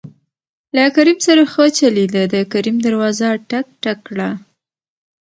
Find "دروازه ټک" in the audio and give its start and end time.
2.85-3.67